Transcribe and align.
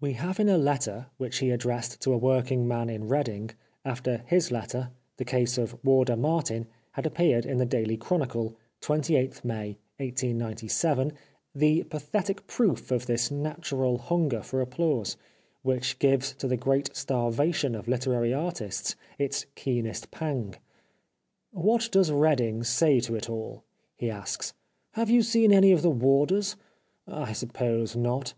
We 0.00 0.12
have 0.12 0.38
in 0.38 0.48
a 0.48 0.56
letter 0.56 1.06
which 1.16 1.38
he 1.38 1.50
addressed 1.50 2.00
to 2.02 2.12
a 2.12 2.16
working 2.16 2.68
man 2.68 2.88
in 2.88 3.08
Reading, 3.08 3.50
after 3.84 4.22
his 4.28 4.52
letter," 4.52 4.92
The 5.16 5.24
Case 5.24 5.58
of 5.58 5.76
Warder 5.84 6.14
Martin" 6.16 6.68
had 6.92 7.04
appeared 7.04 7.44
in 7.44 7.58
The 7.58 7.66
Daily 7.66 7.96
Chronicle 7.96 8.56
(28th 8.80 9.42
May 9.42 9.70
1897), 9.96 11.14
the 11.52 11.82
pathetic 11.82 12.46
proof 12.46 12.92
of 12.92 13.06
this 13.06 13.32
natural 13.32 13.98
hunger 13.98 14.40
for 14.40 14.60
applause, 14.60 15.16
which 15.62 15.98
gives 15.98 16.32
to 16.34 16.46
the 16.46 16.56
great 16.56 16.94
starvation 16.94 17.74
of 17.74 17.88
literary 17.88 18.32
artists 18.32 18.94
its 19.18 19.46
keenest 19.56 20.12
pang." 20.12 20.54
What 21.50 21.88
does 21.90 22.12
Reading 22.12 22.62
say 22.62 23.00
to 23.00 23.16
it 23.16 23.28
all?" 23.28 23.64
he 23.96 24.08
asks." 24.08 24.54
Have 24.92 25.10
you 25.10 25.22
seen 25.24 25.52
any 25.52 25.72
of 25.72 25.82
the 25.82 25.90
warders? 25.90 26.54
I 27.08 27.32
sup 27.32 27.52
pose 27.52 27.96
not." 27.96 28.34